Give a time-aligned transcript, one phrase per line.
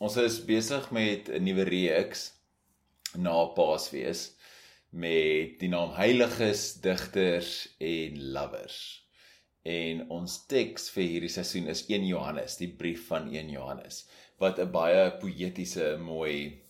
[0.00, 2.22] ons is besig met 'n nuwe reeks
[3.20, 4.30] na Paasfees
[4.90, 8.78] met die naam Heiliges, Digters en Lovers.
[9.62, 14.06] En ons teks vir hierdie seisoen is 1 Johannes, die brief van 1 Johannes,
[14.38, 16.62] wat 'n baie poëtiese, mooi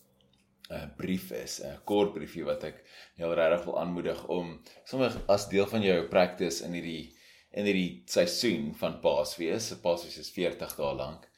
[0.71, 2.85] 'n uh, brief is, 'n kort briefie wat ek
[3.17, 7.15] jou regtig wil aanmoedig om sommer as deel van jou practice in hierdie
[7.53, 11.30] in hierdie seisoen van Paasfees, Paasfees is 40 dae lank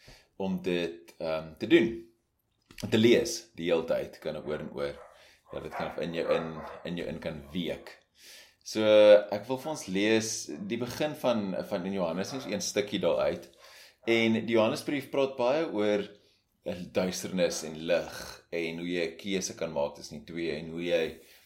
[0.43, 1.89] om dit ehm um, te doen.
[2.91, 4.95] Te lees die hele tyd kan oor en oor
[5.53, 6.49] dat dit kan in jou in
[6.89, 7.93] in jou in kan week.
[8.65, 8.83] So
[9.35, 10.33] ek wil vir ons lees
[10.71, 13.49] die begin van van in Johannes net een stukkie daar uit.
[14.07, 16.07] En die Johannesbrief praat baie oor
[16.95, 18.19] duisternis en lig
[18.55, 21.05] en hoe jy 'n keuse kan maak tussen die twee en hoe jy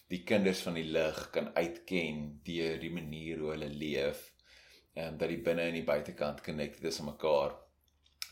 [0.09, 4.33] die kinders van die lig kan uitken deur die manier hoe hulle leef
[4.95, 7.57] en um, dat die binne en die buitekant connected is aan mekaar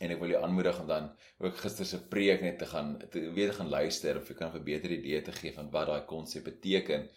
[0.00, 3.20] en ek wil jou aanmoedig om dan ook gister se preek net te gaan te
[3.36, 6.04] weet te gaan luister of jy kan 'n beter idee te gee van wat daai
[6.04, 7.08] konsep beteken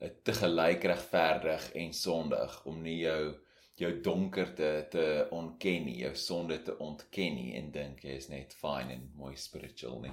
[0.00, 3.36] eh, te gelyk regverdig en sondig om nie jou
[3.76, 8.54] jou donkerte te ontken nie, jou sonde te ontken nie en dink jy is net
[8.56, 10.12] fine en mooi spiritual nie.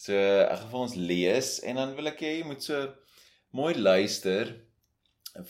[0.00, 2.80] So ek gaan vir ons lees en dan wil ek hê jy moet so
[3.52, 4.54] mooi luister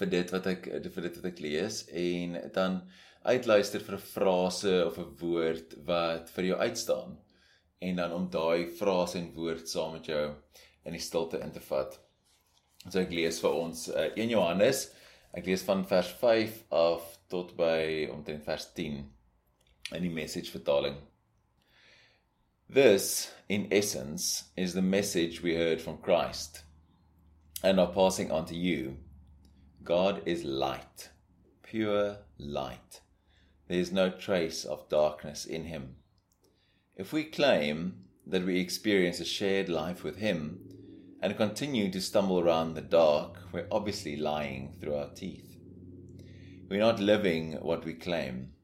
[0.00, 2.80] vir dit wat ek vir dit wat ek lees en dan
[3.22, 7.18] uitluister vir 'n frase of 'n woord wat vir jou uitstaan
[7.80, 10.34] en dan om daai frase en woord saam met jou
[10.84, 11.98] in die stilte in te vat.
[12.88, 14.90] So ek lees vir ons uh, eh, 1 Johannes.
[15.36, 19.04] Ek lees van vers 5 af tot by omtrent vers 10
[19.92, 20.96] in die message vertaling.
[22.68, 26.64] This in essence is the message we heard from Christ
[27.62, 28.96] and are passing on to you.
[29.82, 31.10] God is light,
[31.62, 33.02] pure light.
[33.70, 35.94] There is no trace of darkness in him.
[36.96, 40.58] If we claim that we experience a shared life with him
[41.22, 45.56] and continue to stumble around the dark, we're obviously lying through our teeth.
[46.68, 48.54] We're not living what we claim.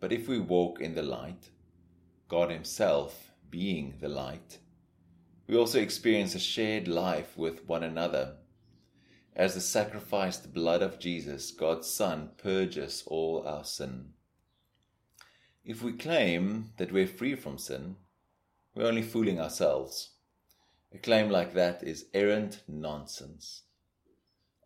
[0.00, 1.50] But if we walk in the light,
[2.28, 4.60] God Himself being the light,
[5.46, 8.36] we also experience a shared life with one another.
[9.36, 14.14] As the sacrificed blood of Jesus, God's Son, purges all our sin.
[15.64, 17.94] If we claim that we're free from sin,
[18.74, 20.10] we're only fooling ourselves.
[20.92, 23.62] A claim like that is errant nonsense.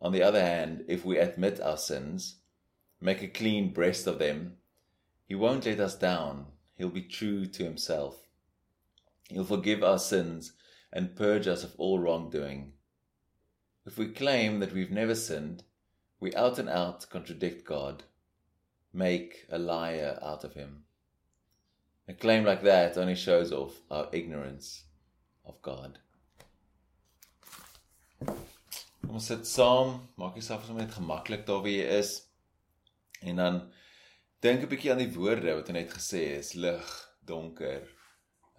[0.01, 2.37] On the other hand, if we admit our sins,
[2.99, 4.57] make a clean breast of them,
[5.27, 6.47] He won't let us down.
[6.79, 8.27] He'll be true to Himself.
[9.29, 10.53] He'll forgive our sins
[10.91, 12.73] and purge us of all wrongdoing.
[13.85, 15.63] If we claim that we've never sinned,
[16.19, 18.03] we out and out contradict God,
[18.91, 20.85] make a liar out of Him.
[22.09, 24.83] A claim like that only shows off our ignorance
[25.45, 25.99] of God.
[29.07, 32.11] Ons sit saam, maak jouself sommer net gemaklik daar waar jy is.
[33.27, 33.59] En dan
[34.43, 36.87] dink 'n bietjie aan die woorde wat hy net gesê is lig,
[37.27, 37.83] donker,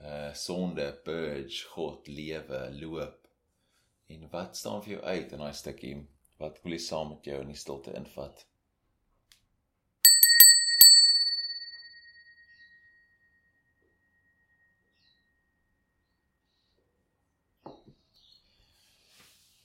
[0.01, 3.29] uh sonde, purge, God, lewe, loop.
[4.09, 5.97] En wat staan vir jou uit in daai stukkie?
[6.39, 8.48] Wat wil jy saam met jou in die stilte invat?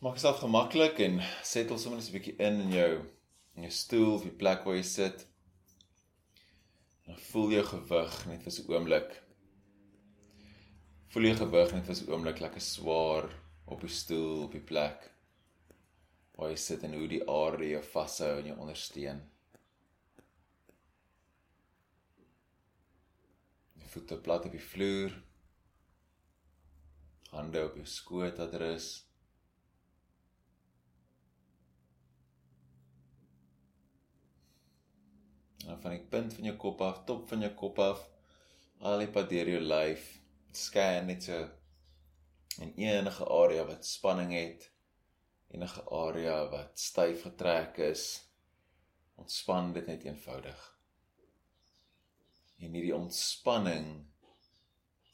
[0.04, 2.94] Maak jouself gemaklik en settle sommer net 'n bietjie in in jou
[3.56, 5.22] in jou stoel of die plek waar jy sit.
[7.08, 9.14] En voel jou gewig net vir 'n oomblik.
[11.12, 13.30] Voel jou gewig net vir 'n oomblik lekker swaar
[13.66, 15.08] op die stoel op die plek
[16.36, 19.24] waar jy sit en hoe die aarde jou vashou en jou ondersteun.
[23.80, 25.12] Jou voete plat op die vloer.
[27.32, 28.92] Hande op jou skoot dat rus.
[35.68, 38.04] En van die punt van jou kop af, top van jou kop af,
[38.84, 40.08] al die pad deur jou lyf,
[40.54, 41.40] scan net so
[42.62, 44.68] in enige area wat spanning het,
[45.54, 48.06] enige area wat styf getrek is,
[49.22, 50.64] ontspan dit net eenvoudig.
[52.60, 53.88] En hierdie ontspanning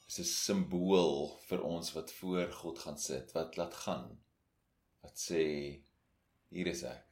[0.09, 4.09] is 'n simbool vir ons wat voor God gaan sit, wat laat gaan.
[5.01, 5.43] Wat sê
[6.49, 7.08] hier is ek.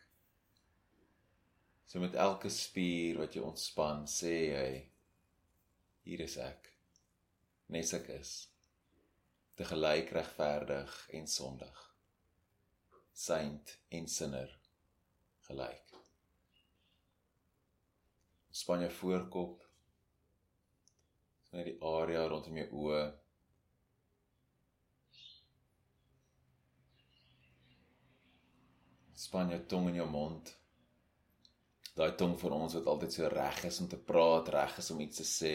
[1.88, 4.72] So met elke spier wat jy ontspan, sê jy
[6.04, 6.68] hier is ek.
[7.72, 8.32] Nes ek is.
[9.56, 11.80] Te gelyk regverdig en sondig.
[13.16, 14.52] Saint en sinner
[15.48, 15.96] gelyk.
[18.52, 19.64] Span jou voorkop.
[21.48, 23.02] So net die area rondom jou oë.
[29.16, 30.57] Span jou tong in jou mond.
[31.98, 35.00] Daai tong vir ons wat altyd so reg is om te praat, reg is om
[35.02, 35.54] iets te sê.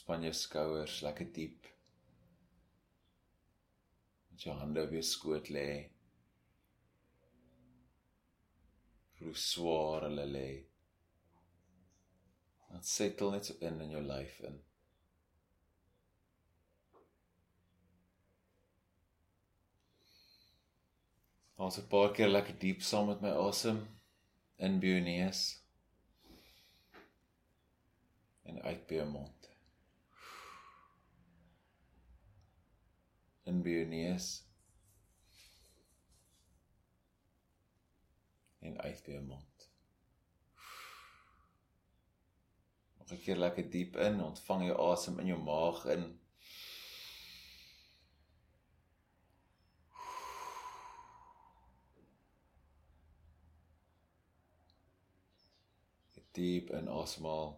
[0.00, 1.68] Span jou skouers lekker diep.
[4.32, 5.70] Met jou hande op jou skoot lê.
[9.22, 10.48] Hoe swaar hulle lê.
[12.72, 14.58] Dit settle net so in in jou lyf in.
[21.58, 23.78] Ons 'n paar keer lekker diep saam met my asem
[24.66, 25.40] in by jou neus
[28.48, 29.48] en uit by jou mond.
[33.50, 34.28] In by jou neus
[38.62, 39.68] en uit by jou mond.
[42.98, 46.08] Nog 'n keer lekker diep in, ontvang jou asem in jou maag in.
[56.38, 57.56] Diep in asemhaal.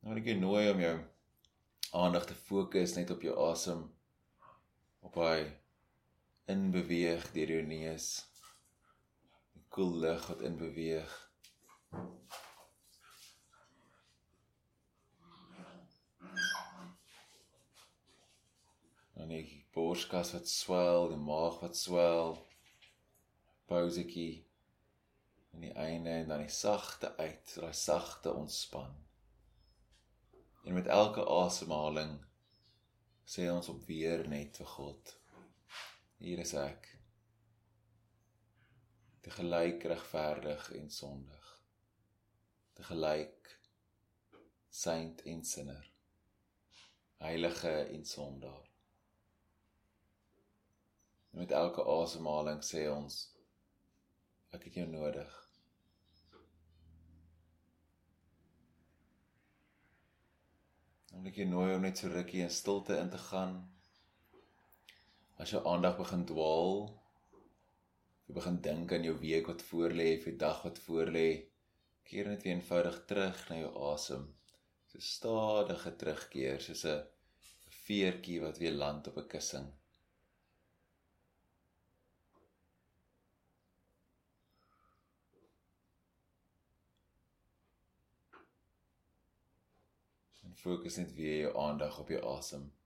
[0.00, 0.94] Nou ek nooi om jou
[2.00, 3.82] aandag te fokus net op jou asem
[5.08, 5.44] op hy
[6.54, 8.08] in beweeg deur jou neus
[9.56, 11.14] die koel lug wat in beweeg
[19.16, 22.36] en die borskas wat swel die maag wat swel
[23.70, 24.34] pausetjie
[25.52, 28.94] aan die einde en dan die sagte uit daai sagte ontspan
[30.66, 32.16] En met elke asemhaling
[33.32, 35.12] sê ons op weer net vir God.
[36.18, 36.88] Hier is ek.
[39.22, 41.52] Te gelyk regverdig en sondig.
[42.74, 43.52] Te gelyk
[44.82, 45.86] saint en sinner.
[47.22, 48.66] Heilige en sondaar.
[51.36, 53.16] En met elke asemhaling sê ons
[54.56, 55.34] ek het jou nodig.
[61.10, 63.54] Wil ek jou nooi om net so rukkie in stilte in te gaan.
[65.36, 66.84] As jou aandag begin dwaal,
[68.24, 71.28] jy begin dink aan jou week wat voorlê, of die dag wat voorlê,
[72.08, 74.30] keer net weer eenvoudig terug na jou asem.
[74.88, 77.04] So stadige terugkeer, soos 'n
[77.84, 79.74] veertjie wat weer land op 'n kussing.
[90.56, 92.66] Fokus net weer jou aandag op jou asem.
[92.66, 92.85] So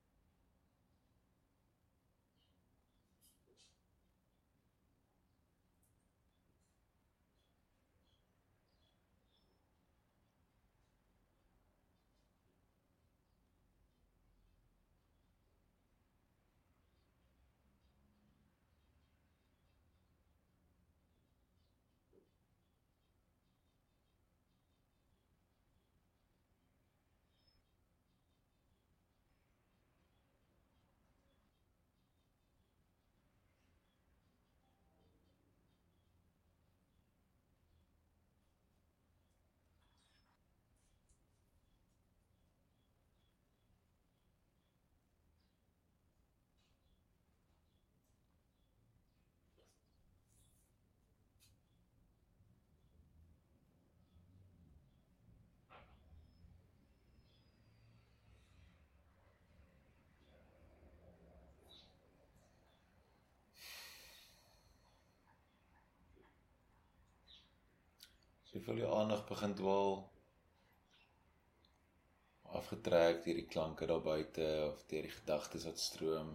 [68.50, 70.00] jy voel jou aandag begin dwaal
[72.59, 76.33] afgetrek deur die klanke daar buite of deur die gedagtes wat stroom.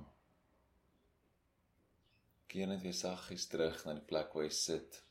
[2.48, 5.02] Keer net weer saggies terug na die plek waar jy sit,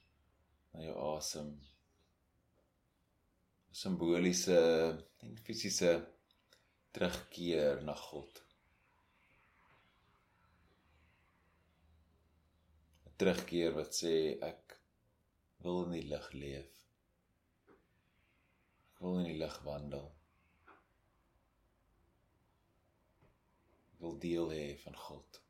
[0.73, 1.51] na jou asem.
[3.83, 4.63] Simboliese
[5.27, 5.93] en fisiese
[6.97, 8.41] terugkeer na God.
[13.05, 14.15] 'n Terugkeer wat sê
[14.53, 14.79] ek
[15.67, 16.84] wil in die lig leef
[19.05, 20.07] wil in die lig wandel.
[23.93, 25.45] Ek wil deel hê van God.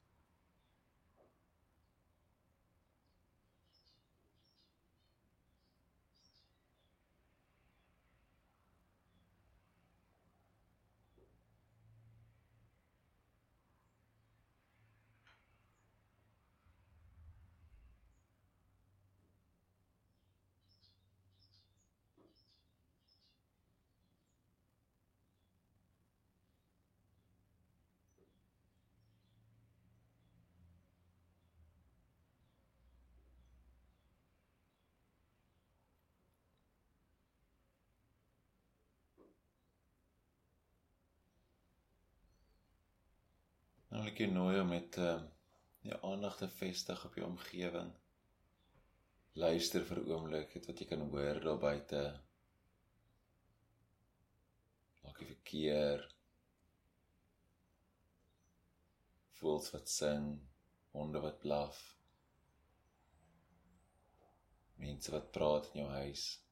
[43.94, 45.13] Dan wil ek jou nooi om met uh
[45.89, 47.89] jou aandag te vestig op jou omgewing.
[49.41, 52.03] Luister vir 'n oomblik het wat jy kan hoor daar buite.
[55.05, 56.05] Maak jy verkeer.
[59.41, 60.29] Voels wat sing,
[60.93, 61.81] honde wat blaf.
[64.77, 66.44] Mense wat praat in jou huis.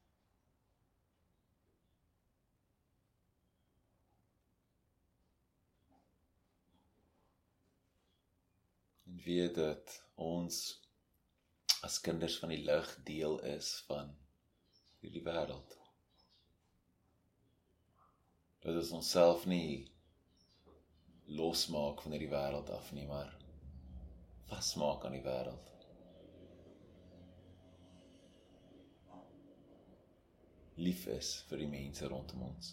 [9.12, 10.80] En weet dat ons
[11.82, 14.12] as kinders van die lig deel is van
[15.02, 15.76] hierdie wêreld.
[18.62, 19.90] Dat ons onsself nie
[21.26, 23.34] losmaak van hierdie wêreld af nie, maar
[24.48, 25.68] vasmaak aan die wêreld.
[30.80, 32.72] Lief is vir die mense rondom ons.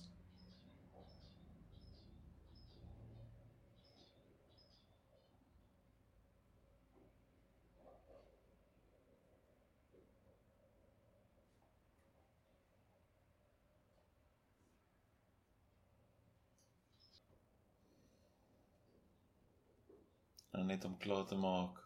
[20.52, 21.78] En net om klaar te maak.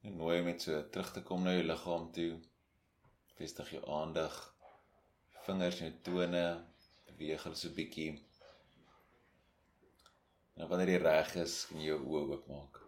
[0.00, 2.32] En nooi met so terug te kom na jou liggaam toe.
[3.36, 4.36] Vestig jou aandag.
[5.46, 6.44] Vingers en tone
[7.06, 8.12] beweeg hulle so bietjie.
[10.60, 12.84] En wanneer jy reg is, kan jy jou oë oopmaak.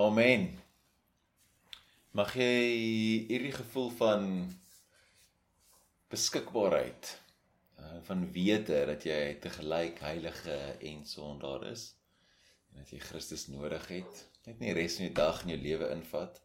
[0.00, 0.61] Amen
[2.12, 2.56] mag jy
[3.30, 4.24] hierdie gevoel van
[6.12, 7.08] beskikbaarheid
[7.80, 10.56] uh, van wete dat jy te gelyk heilige
[10.90, 11.86] en sondaar is
[12.68, 15.88] en dat jy Christus nodig het net nie res van jou dag in jou lewe
[15.94, 16.42] invat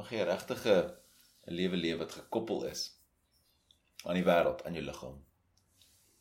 [0.00, 2.84] mag jy regtig 'n lewe lewe wat gekoppel is
[4.04, 5.16] aan die wêreld aan jou liggaam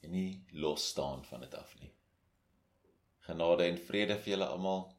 [0.07, 1.91] en nie los staan van dit af nie.
[3.27, 4.89] Genade en vrede vir julle almal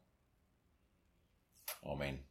[1.81, 2.23] amen